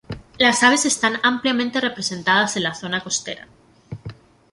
[0.39, 3.47] Las aves están ampliamente representadas en la zona costera.